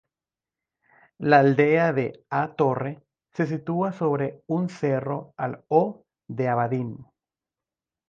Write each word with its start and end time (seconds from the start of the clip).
La 1.19 1.39
aldea 1.41 1.93
de 1.93 2.25
"A 2.31 2.55
Torre" 2.55 3.03
se 3.33 3.45
sitúa 3.45 3.91
sobre 3.91 4.43
un 4.47 4.67
cerro 4.67 5.35
al 5.37 5.63
O 5.67 6.05
de 6.27 6.47
Abadín. 6.47 7.05